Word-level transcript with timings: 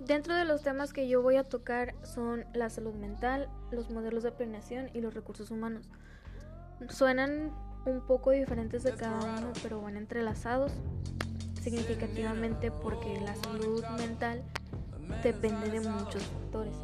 Dentro 0.00 0.34
de 0.34 0.46
los 0.46 0.62
temas 0.62 0.92
que 0.92 1.08
yo 1.08 1.20
voy 1.20 1.36
a 1.36 1.44
tocar 1.44 1.94
son 2.02 2.46
la 2.54 2.70
salud 2.70 2.94
mental, 2.94 3.48
los 3.70 3.90
modelos 3.90 4.22
de 4.22 4.32
planeación 4.32 4.90
y 4.94 5.00
los 5.00 5.12
recursos 5.12 5.50
humanos. 5.50 5.88
Suenan 6.88 7.52
un 7.84 8.00
poco 8.06 8.30
diferentes 8.30 8.82
de 8.82 8.94
cada 8.94 9.18
uno, 9.18 9.52
pero 9.62 9.80
van 9.80 9.96
entrelazados 9.96 10.72
significativamente 11.60 12.70
porque 12.70 13.20
la 13.20 13.34
salud 13.36 13.84
mental 13.98 14.42
depende 15.22 15.70
de 15.70 15.80
muchos 15.80 16.22
factores. 16.24 16.74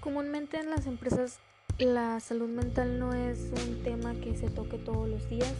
Comúnmente 0.00 0.60
en 0.60 0.70
las 0.70 0.86
empresas 0.86 1.40
la 1.78 2.20
salud 2.20 2.48
mental 2.48 2.98
no 2.98 3.12
es 3.12 3.50
un 3.66 3.82
tema 3.82 4.14
que 4.14 4.36
se 4.36 4.48
toque 4.48 4.78
todos 4.78 5.08
los 5.08 5.28
días, 5.28 5.52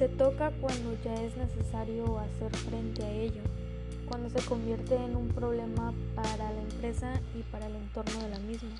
se 0.00 0.08
toca 0.08 0.50
cuando 0.62 0.96
ya 1.04 1.12
es 1.12 1.36
necesario 1.36 2.18
hacer 2.18 2.56
frente 2.56 3.04
a 3.04 3.10
ello, 3.10 3.42
cuando 4.08 4.30
se 4.30 4.42
convierte 4.46 4.94
en 4.94 5.14
un 5.14 5.28
problema 5.28 5.92
para 6.14 6.50
la 6.54 6.62
empresa 6.62 7.20
y 7.38 7.42
para 7.42 7.66
el 7.66 7.76
entorno 7.76 8.18
de 8.22 8.30
la 8.30 8.38
misma. 8.38 8.70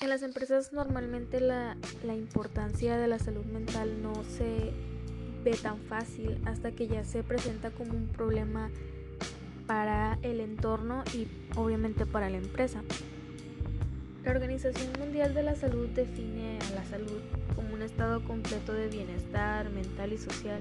En 0.00 0.08
las 0.08 0.22
empresas 0.22 0.72
normalmente 0.72 1.40
la, 1.40 1.76
la 2.04 2.14
importancia 2.14 2.96
de 2.96 3.06
la 3.06 3.18
salud 3.18 3.44
mental 3.44 4.00
no 4.00 4.14
se 4.24 4.72
ve 5.44 5.54
tan 5.62 5.76
fácil 5.76 6.40
hasta 6.46 6.72
que 6.72 6.88
ya 6.88 7.04
se 7.04 7.22
presenta 7.22 7.70
como 7.70 7.92
un 7.92 8.06
problema 8.08 8.70
para 9.66 10.18
el 10.22 10.40
entorno 10.40 11.04
y 11.12 11.28
obviamente 11.54 12.06
para 12.06 12.30
la 12.30 12.38
empresa. 12.38 12.82
La 14.28 14.34
Organización 14.34 14.92
Mundial 14.98 15.32
de 15.32 15.42
la 15.42 15.54
Salud 15.54 15.88
define 15.88 16.58
a 16.58 16.74
la 16.74 16.84
salud 16.84 17.18
como 17.56 17.72
un 17.72 17.80
estado 17.80 18.22
completo 18.22 18.74
de 18.74 18.88
bienestar 18.88 19.70
mental 19.70 20.12
y 20.12 20.18
social. 20.18 20.60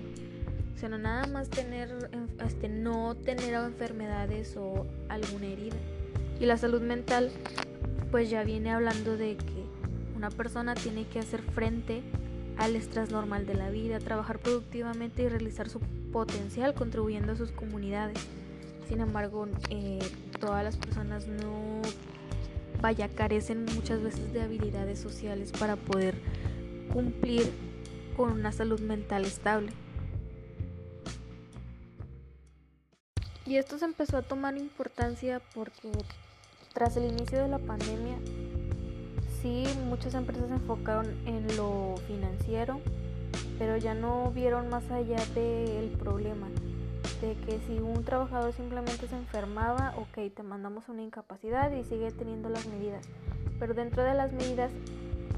O 0.74 0.80
sea, 0.80 0.88
no 0.88 0.98
nada 0.98 1.28
más 1.28 1.50
tener, 1.50 2.10
este, 2.46 2.70
no 2.70 3.16
tener 3.16 3.56
enfermedades 3.56 4.56
o 4.56 4.88
alguna 5.10 5.48
herida. 5.48 5.76
Y 6.40 6.46
la 6.46 6.56
salud 6.56 6.80
mental, 6.80 7.30
pues 8.10 8.30
ya 8.30 8.46
viene 8.46 8.72
hablando 8.72 9.18
de 9.18 9.36
que 9.36 9.66
una 10.16 10.30
persona 10.30 10.74
tiene 10.74 11.06
que 11.06 11.20
hacer 11.20 11.42
frente 11.42 12.04
al 12.58 12.74
estrés 12.78 13.12
normal 13.12 13.46
de 13.46 13.56
la 13.56 13.70
vida, 13.70 14.00
trabajar 14.00 14.40
productivamente 14.40 15.24
y 15.24 15.28
realizar 15.28 15.68
su 15.68 15.82
potencial 16.14 16.74
contribuyendo 16.74 17.34
a 17.34 17.36
sus 17.36 17.52
comunidades. 17.52 18.18
Sin 18.88 19.02
embargo, 19.02 19.46
eh, 19.70 20.00
todas 20.40 20.64
las 20.64 20.78
personas 20.78 21.28
no 21.28 21.82
vaya, 22.82 23.10
carecen 23.10 23.66
muchas 23.66 24.02
veces 24.02 24.34
de 24.34 24.42
habilidades 24.42 25.00
sociales 25.00 25.52
para 25.52 25.76
poder 25.76 26.16
cumplir 26.92 27.52
con 28.16 28.32
una 28.32 28.52
salud 28.52 28.80
mental 28.80 29.26
estable. 29.26 29.72
Y 33.46 33.56
esto 33.58 33.78
se 33.78 33.86
empezó 33.86 34.18
a 34.18 34.22
tomar 34.24 34.58
importancia 34.58 35.42
porque 35.54 35.92
tras 36.74 36.98
el 36.98 37.06
inicio 37.06 37.42
de 37.42 37.48
la 37.48 37.60
pandemia, 37.60 38.18
sí, 39.42 39.64
muchas 39.86 40.14
empresas 40.16 40.50
se 40.50 40.56
enfocaron 40.56 41.08
en 41.26 41.56
lo 41.56 41.96
financiero, 42.08 42.82
pero 43.58 43.78
ya 43.78 43.94
no 43.94 44.32
vieron 44.32 44.70
más 44.70 44.90
allá 44.92 45.26
del 45.34 45.90
problema 45.98 46.48
de 47.22 47.36
que 47.36 47.60
si 47.66 47.80
un 47.80 48.04
trabajador 48.04 48.54
simplemente 48.54 49.08
se 49.08 49.16
enfermaba, 49.16 49.94
ok, 49.98 50.34
te 50.34 50.44
mandamos 50.44 50.88
una 50.90 51.02
incapacidad 51.02 51.72
y 51.72 51.84
sigue 51.84 52.12
teniendo 52.12 52.50
las 52.50 52.68
medidas. 52.68 53.06
Pero 53.60 53.74
dentro 53.74 54.04
de 54.04 54.14
las 54.14 54.32
medidas 54.34 54.72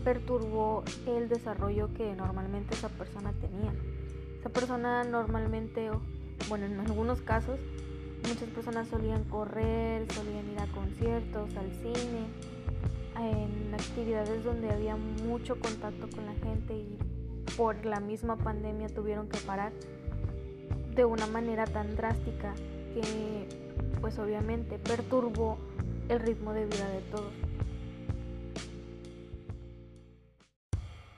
perturbó 0.04 0.84
el 1.08 1.30
desarrollo 1.30 1.94
que 1.94 2.14
normalmente 2.16 2.76
esa 2.76 2.90
persona 2.90 3.34
tenía. 3.34 3.74
Esa 4.40 4.50
persona 4.50 5.04
normalmente, 5.04 5.90
bueno, 6.50 6.66
en 6.66 6.80
algunos 6.80 7.22
casos, 7.22 7.60
muchas 8.28 8.50
personas 8.50 8.88
solían 8.88 9.24
correr, 9.26 10.12
solían 10.12 10.50
ir 10.50 10.60
a 10.60 10.68
conciertos, 10.68 11.56
al 11.56 11.72
cine, 11.72 12.28
en 13.18 13.74
actividades 13.74 14.44
donde 14.44 14.70
había 14.72 14.96
mucho 14.96 15.60
contacto 15.60 16.10
con 16.14 16.26
la 16.26 16.34
gente 16.36 16.74
y 16.74 16.98
por 17.58 17.86
la 17.86 18.00
misma 18.00 18.38
pandemia 18.38 18.88
tuvieron 18.88 19.28
que 19.28 19.38
parar 19.40 19.74
de 21.00 21.06
una 21.06 21.28
manera 21.28 21.64
tan 21.64 21.96
drástica 21.96 22.54
que 22.94 23.48
pues 24.02 24.20
obviamente 24.20 24.78
perturbó 24.78 25.58
el 26.10 26.20
ritmo 26.20 26.52
de 26.52 26.66
vida 26.66 26.90
de 26.90 27.00
todos. 27.10 27.32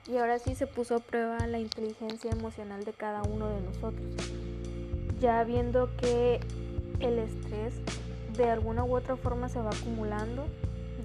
Y 0.08 0.18
ahora 0.18 0.38
sí 0.38 0.54
se 0.54 0.68
puso 0.68 0.98
a 0.98 1.00
prueba 1.00 1.48
la 1.48 1.58
inteligencia 1.58 2.30
emocional 2.30 2.84
de 2.84 2.94
cada 2.94 3.24
uno 3.24 3.50
de 3.50 3.62
nosotros. 3.62 4.06
Ya 5.20 5.44
viendo 5.46 5.90
que 5.98 6.42
el 7.00 7.18
estrés 7.18 7.74
de 8.38 8.52
alguna 8.52 8.84
u 8.84 8.96
otra 8.96 9.16
forma 9.16 9.50
se 9.50 9.62
va 9.62 9.72
acumulando, 9.72 10.46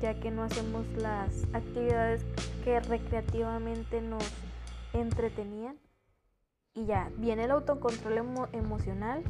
ya 0.03 0.21
que 0.21 0.31
no 0.31 0.43
hacemos 0.43 0.87
las 0.99 1.45
actividades 1.55 2.27
que 2.63 2.79
recreativamente 2.81 4.03
nos 4.03 4.25
entretenían 4.93 5.79
y 6.77 6.85
ya, 6.85 7.11
viene 7.17 7.45
el 7.45 7.51
autocontrol 7.53 8.49
emocional, 8.53 9.25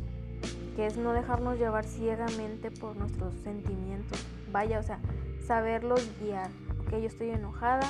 que 0.75 0.85
es 0.85 0.97
no 0.97 1.13
dejarnos 1.13 1.59
llevar 1.59 1.85
ciegamente 1.85 2.73
por 2.73 2.97
nuestros 2.97 3.35
sentimientos. 3.35 4.27
Vaya, 4.51 4.81
o 4.81 4.83
sea, 4.83 4.99
saberlos 5.47 6.05
guiar. 6.21 6.51
Ok, 6.81 6.91
yo 6.91 7.07
estoy 7.07 7.31
enojada, 7.31 7.89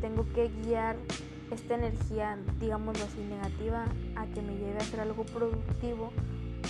tengo 0.00 0.26
que 0.34 0.48
guiar 0.48 0.96
esta 1.52 1.76
energía, 1.76 2.36
digámoslo 2.58 3.04
así, 3.04 3.20
negativa, 3.20 3.86
a 4.16 4.26
que 4.26 4.42
me 4.42 4.56
lleve 4.56 4.74
a 4.74 4.82
hacer 4.82 5.00
algo 5.00 5.24
productivo 5.24 6.12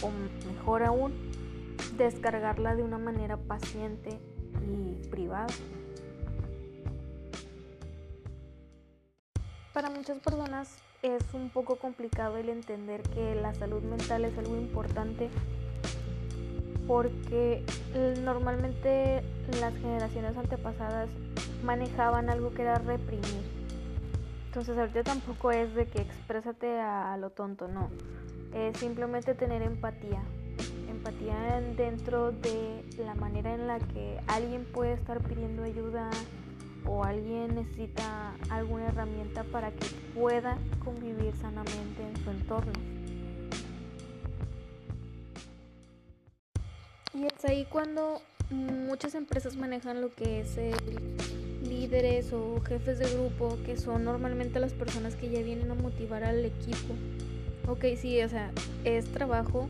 o 0.02 0.10
mejor 0.46 0.82
aún, 0.82 1.14
descargarla 1.96 2.76
de 2.76 2.82
una 2.82 2.98
manera 2.98 3.38
paciente 3.38 4.20
y 4.62 5.08
privada. 5.08 5.46
Para 9.72 9.88
muchas 9.88 10.18
personas 10.18 10.76
es 11.02 11.22
un 11.32 11.48
poco 11.50 11.76
complicado 11.76 12.36
el 12.36 12.48
entender 12.48 13.02
que 13.02 13.34
la 13.34 13.54
salud 13.54 13.82
mental 13.82 14.24
es 14.24 14.36
algo 14.36 14.56
importante 14.56 15.30
porque 16.86 17.64
normalmente 18.22 19.22
las 19.60 19.74
generaciones 19.76 20.36
antepasadas 20.36 21.08
manejaban 21.62 22.28
algo 22.28 22.52
que 22.52 22.62
era 22.62 22.78
reprimir. 22.78 23.60
Entonces 24.46 24.76
ahorita 24.76 25.04
tampoco 25.04 25.52
es 25.52 25.72
de 25.74 25.86
que 25.86 26.02
exprésate 26.02 26.80
a, 26.80 27.16
lo 27.16 27.30
tonto, 27.30 27.68
no. 27.68 27.88
Es 28.52 28.76
simplemente 28.78 29.34
tener 29.34 29.62
empatía. 29.62 30.22
Empatía 30.88 31.60
dentro 31.76 32.32
de 32.32 32.84
la 32.98 33.14
manera 33.14 33.54
en 33.54 33.68
la 33.68 33.78
que 33.78 34.18
alguien 34.26 34.64
puede 34.64 34.94
estar 34.94 35.20
pidiendo 35.20 35.62
ayuda, 35.62 36.10
o 36.86 37.04
alguien 37.04 37.54
necesita 37.54 38.09
alguna 38.48 38.88
herramienta 38.88 39.44
para 39.44 39.70
que 39.70 39.86
pueda 40.14 40.56
convivir 40.84 41.34
sanamente 41.36 42.02
en 42.02 42.16
su 42.24 42.30
entorno. 42.30 42.72
Y 47.12 47.26
es 47.26 47.44
ahí 47.44 47.66
cuando 47.68 48.22
muchas 48.50 49.14
empresas 49.14 49.56
manejan 49.56 50.00
lo 50.00 50.14
que 50.14 50.40
es 50.40 50.56
líderes 51.62 52.32
o 52.32 52.60
jefes 52.60 52.98
de 52.98 53.08
grupo, 53.10 53.58
que 53.64 53.76
son 53.76 54.04
normalmente 54.04 54.60
las 54.60 54.72
personas 54.72 55.16
que 55.16 55.28
ya 55.30 55.42
vienen 55.42 55.70
a 55.70 55.74
motivar 55.74 56.24
al 56.24 56.44
equipo. 56.44 56.94
Ok, 57.68 57.84
sí, 57.96 58.20
o 58.22 58.28
sea, 58.28 58.50
es 58.84 59.04
trabajo, 59.12 59.68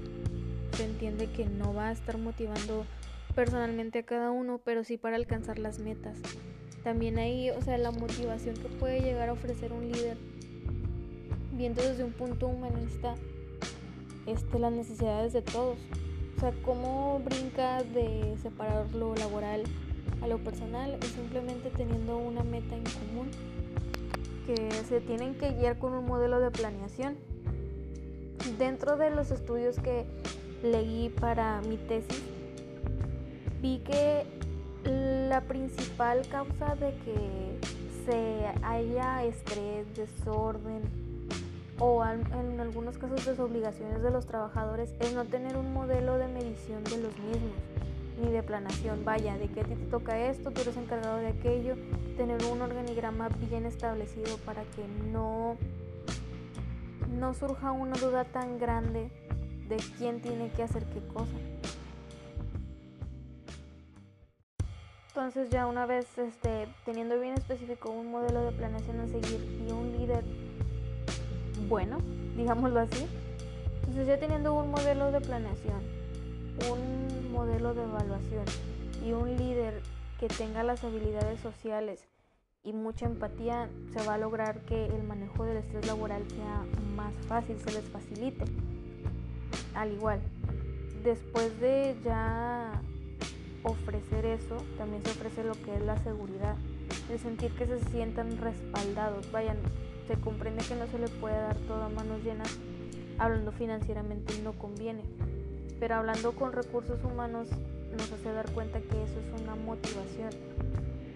se 0.76 0.84
entiende 0.84 1.26
que 1.30 1.46
no 1.46 1.74
va 1.74 1.88
a 1.88 1.92
estar 1.92 2.18
motivando 2.18 2.86
personalmente 3.34 4.00
a 4.00 4.02
cada 4.04 4.30
uno, 4.30 4.60
pero 4.64 4.84
sí 4.84 4.96
para 4.96 5.16
alcanzar 5.16 5.58
las 5.58 5.78
metas. 5.78 6.18
También 6.84 7.18
hay, 7.18 7.50
o 7.50 7.60
sea, 7.60 7.76
la 7.78 7.90
motivación 7.90 8.54
que 8.56 8.68
puede 8.68 9.00
llegar 9.00 9.28
a 9.28 9.32
ofrecer 9.32 9.72
un 9.72 9.90
líder, 9.92 10.16
viendo 11.52 11.82
desde 11.82 12.04
un 12.04 12.12
punto 12.12 12.46
humanista 12.46 13.16
este, 14.26 14.58
las 14.58 14.72
necesidades 14.72 15.32
de 15.32 15.42
todos. 15.42 15.78
O 16.36 16.40
sea, 16.40 16.52
cómo 16.64 17.20
brinca 17.22 17.82
de 17.82 18.36
separar 18.42 18.94
lo 18.94 19.14
laboral 19.14 19.64
a 20.22 20.26
lo 20.26 20.38
personal 20.38 20.98
y 21.02 21.06
simplemente 21.06 21.70
teniendo 21.70 22.16
una 22.16 22.42
meta 22.42 22.76
en 22.76 22.84
común 22.84 23.30
que 24.46 24.70
se 24.88 25.00
tienen 25.00 25.34
que 25.34 25.50
guiar 25.52 25.78
con 25.78 25.92
un 25.92 26.06
modelo 26.06 26.40
de 26.40 26.50
planeación. 26.50 27.16
Dentro 28.58 28.96
de 28.96 29.10
los 29.10 29.30
estudios 29.30 29.78
que 29.78 30.06
leí 30.62 31.10
para 31.20 31.60
mi 31.62 31.76
tesis, 31.76 32.22
vi 33.60 33.78
que 33.78 34.24
la 34.84 35.40
principal 35.42 36.26
causa 36.28 36.74
de 36.76 36.94
que 37.04 37.58
se 38.06 38.46
haya 38.62 39.24
estrés, 39.24 39.86
desorden 39.94 40.82
o 41.78 42.04
en 42.04 42.60
algunos 42.60 42.98
casos 42.98 43.24
desobligaciones 43.24 44.02
de 44.02 44.10
los 44.10 44.26
trabajadores 44.26 44.94
es 45.00 45.14
no 45.14 45.24
tener 45.24 45.56
un 45.56 45.72
modelo 45.72 46.18
de 46.18 46.28
medición 46.28 46.84
de 46.84 46.98
los 46.98 47.16
mismos 47.18 47.56
ni 48.20 48.30
de 48.30 48.42
planación. 48.42 49.04
Vaya, 49.04 49.36
de 49.38 49.48
que 49.48 49.60
a 49.60 49.64
ti 49.64 49.74
te 49.74 49.86
toca 49.86 50.18
esto, 50.26 50.50
tú 50.50 50.60
eres 50.60 50.76
encargado 50.76 51.18
de 51.18 51.28
aquello, 51.28 51.76
tener 52.16 52.44
un 52.44 52.60
organigrama 52.60 53.28
bien 53.30 53.66
establecido 53.66 54.36
para 54.44 54.62
que 54.62 54.86
no, 55.10 55.56
no 57.08 57.34
surja 57.34 57.72
una 57.72 57.96
duda 57.96 58.24
tan 58.24 58.58
grande 58.58 59.10
de 59.68 59.76
quién 59.96 60.20
tiene 60.20 60.50
que 60.50 60.62
hacer 60.62 60.84
qué 60.86 61.00
cosa. 61.14 61.36
Entonces 65.20 65.50
ya 65.50 65.66
una 65.66 65.84
vez 65.84 66.06
este, 66.16 66.66
teniendo 66.86 67.20
bien 67.20 67.34
específico 67.34 67.90
un 67.90 68.10
modelo 68.10 68.42
de 68.42 68.52
planeación 68.52 69.00
a 69.00 69.06
seguir 69.06 69.64
y 69.68 69.70
un 69.70 69.92
líder 69.92 70.24
bueno, 71.68 71.98
digámoslo 72.38 72.80
así, 72.80 73.06
entonces 73.80 74.06
ya 74.06 74.18
teniendo 74.18 74.54
un 74.54 74.70
modelo 74.70 75.12
de 75.12 75.20
planeación, 75.20 75.82
un 76.70 77.32
modelo 77.32 77.74
de 77.74 77.82
evaluación 77.82 78.46
y 79.04 79.12
un 79.12 79.36
líder 79.36 79.82
que 80.18 80.28
tenga 80.28 80.62
las 80.62 80.82
habilidades 80.84 81.38
sociales 81.40 82.08
y 82.64 82.72
mucha 82.72 83.04
empatía, 83.04 83.68
se 83.92 84.02
va 84.06 84.14
a 84.14 84.18
lograr 84.18 84.60
que 84.62 84.86
el 84.86 85.02
manejo 85.02 85.44
del 85.44 85.58
estrés 85.58 85.86
laboral 85.86 86.24
sea 86.30 86.64
más 86.96 87.12
fácil, 87.28 87.58
se 87.58 87.72
les 87.72 87.84
facilite. 87.84 88.46
Al 89.74 89.92
igual, 89.92 90.22
después 91.04 91.60
de 91.60 91.94
ya 92.02 92.80
ofrecer 93.62 94.24
eso, 94.24 94.56
también 94.78 95.02
se 95.04 95.10
ofrece 95.10 95.44
lo 95.44 95.52
que 95.52 95.74
es 95.74 95.82
la 95.82 95.98
seguridad, 95.98 96.56
el 97.10 97.18
sentir 97.18 97.52
que 97.52 97.66
se 97.66 97.78
sientan 97.90 98.38
respaldados. 98.38 99.30
Vayan, 99.32 99.56
se 100.08 100.14
comprende 100.14 100.64
que 100.64 100.74
no 100.74 100.86
se 100.86 100.98
le 100.98 101.08
puede 101.08 101.36
dar 101.36 101.56
todo 101.68 101.82
a 101.82 101.88
manos 101.88 102.22
llenas, 102.24 102.58
hablando 103.18 103.52
financieramente 103.52 104.40
no 104.42 104.52
conviene, 104.52 105.02
pero 105.78 105.96
hablando 105.96 106.32
con 106.32 106.52
recursos 106.52 107.02
humanos 107.04 107.48
nos 107.92 108.12
hace 108.12 108.32
dar 108.32 108.50
cuenta 108.52 108.80
que 108.80 109.02
eso 109.02 109.20
es 109.20 109.40
una 109.42 109.54
motivación. 109.56 110.30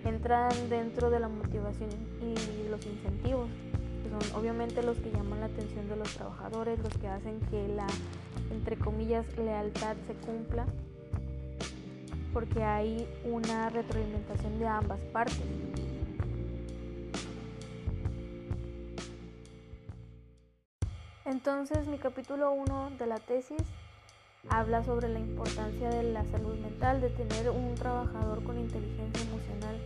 Entran 0.05 0.51
dentro 0.69 1.09
de 1.09 1.19
la 1.19 1.29
motivación 1.29 1.89
y 2.21 2.69
los 2.69 2.85
incentivos, 2.85 3.49
que 4.03 4.11
son 4.11 4.39
obviamente 4.39 4.83
los 4.83 4.99
que 4.99 5.11
llaman 5.11 5.41
la 5.41 5.47
atención 5.47 5.89
de 5.89 5.97
los 5.97 6.13
trabajadores, 6.15 6.79
los 6.79 6.93
que 6.99 7.09
hacen 7.09 7.41
que 7.51 7.69
la, 7.69 7.87
entre 8.53 8.77
comillas, 8.77 9.25
lealtad 9.39 9.97
se 10.07 10.13
cumpla 10.27 10.67
porque 12.35 12.65
hay 12.65 13.09
una 13.25 13.71
retroalimentación 13.71 14.59
de 14.59 14.67
ambas 14.67 15.01
partes. 15.13 15.41
Entonces 21.25 21.87
mi 21.87 21.97
capítulo 21.97 22.53
1 22.53 22.91
de 22.99 23.07
la 23.07 23.19
tesis 23.19 23.63
habla 24.51 24.85
sobre 24.85 25.09
la 25.09 25.21
importancia 25.21 25.89
de 25.89 26.03
la 26.03 26.25
salud 26.25 26.59
mental, 26.59 27.01
de 27.01 27.09
tener 27.11 27.49
un 27.49 27.75
trabajador 27.77 28.43
con 28.43 28.59
inteligencia 28.59 29.23
emocional 29.23 29.81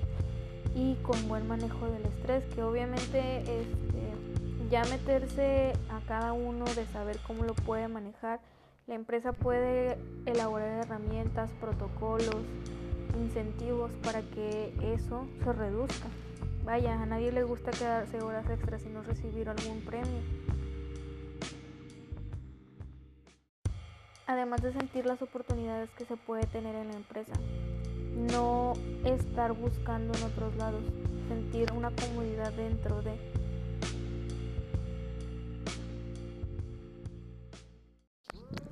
y 0.75 0.97
con 1.03 1.29
buen 1.29 1.47
manejo 1.47 1.87
del 1.87 2.07
estrés, 2.07 2.43
que 2.55 2.63
obviamente 2.63 3.41
este, 3.43 4.69
ya 4.71 4.85
meterse 4.87 5.75
a 5.91 6.01
cada 6.09 6.33
uno 6.33 6.65
de 6.65 6.87
saber 6.87 7.19
cómo 7.27 7.45
lo 7.45 7.55
puede 7.55 7.87
manejar 7.89 8.41
la 8.89 8.95
empresa 8.95 9.33
puede 9.35 9.99
elaborar 10.25 10.87
herramientas, 10.87 11.51
protocolos, 11.61 12.43
incentivos 13.21 13.93
para 14.03 14.23
que 14.23 14.73
eso 14.95 15.27
se 15.45 15.53
reduzca. 15.53 16.09
Vaya, 16.65 17.01
a 17.01 17.05
nadie 17.05 17.31
le 17.31 17.45
gusta 17.45 17.71
quedarse 17.71 18.21
horas 18.23 18.49
extras 18.49 18.83
y 18.87 18.89
no 18.89 19.03
recibir 19.03 19.51
algún 19.51 19.83
premio. 19.83 20.21
Además 24.27 24.63
de 24.63 24.73
sentir 24.73 25.05
las 25.05 25.21
oportunidades 25.21 25.91
que 25.91 26.07
se 26.07 26.17
puede 26.17 26.47
tener 26.47 26.75
en 26.75 26.89
la 26.89 26.95
empresa. 26.95 27.35
No 28.33 28.73
estar 29.05 29.53
buscando 29.53 30.17
en 30.17 30.25
otros 30.25 30.57
lados, 30.57 30.83
sentir 31.29 31.73
una 31.73 31.91
comodidad 31.91 32.53
dentro 32.55 33.03
de... 33.03 33.48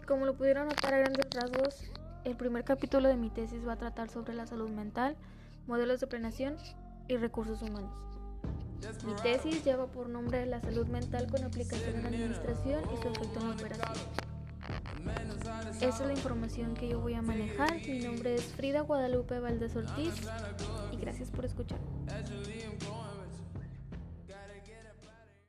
Como 0.06 0.24
lo 0.24 0.34
pudieron 0.34 0.68
notar 0.68 0.94
a 0.94 0.98
grandes 0.98 1.26
rasgos, 1.34 1.90
el 2.24 2.36
primer 2.36 2.62
capítulo 2.62 3.08
de 3.08 3.16
mi 3.16 3.28
tesis 3.28 3.66
va 3.66 3.72
a 3.72 3.76
tratar 3.76 4.08
sobre 4.08 4.34
la 4.34 4.46
salud 4.46 4.70
mental, 4.70 5.16
modelos 5.66 5.98
de 5.98 6.06
planeación 6.06 6.56
y 7.08 7.16
recursos 7.16 7.60
humanos. 7.60 7.90
Mi 9.04 9.14
tesis 9.16 9.64
lleva 9.64 9.86
por 9.86 10.08
nombre 10.08 10.46
La 10.46 10.60
salud 10.60 10.86
mental 10.86 11.28
con 11.28 11.42
aplicación 11.42 11.96
en 11.96 12.06
administración 12.06 12.84
y 12.94 13.02
su 13.02 13.08
efecto 13.08 13.40
en 13.40 13.50
operación. 13.50 14.08
Esa 15.80 15.88
es 15.88 16.00
la 16.00 16.12
información 16.12 16.74
que 16.74 16.88
yo 16.88 17.00
voy 17.00 17.14
a 17.14 17.22
manejar. 17.22 17.74
Mi 17.88 17.98
nombre 17.98 18.36
es 18.36 18.44
Frida 18.44 18.82
Guadalupe 18.82 19.40
Valdés 19.40 19.74
Ortiz 19.74 20.14
y 20.92 20.96
gracias 20.98 21.32
por 21.32 21.44
escuchar. 21.44 21.80